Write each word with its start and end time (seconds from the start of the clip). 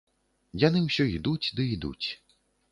Яны 0.63 0.79
ўсё 0.87 1.07
ідуць 1.19 1.47
ды 1.61 1.69
ідуць. 1.77 2.07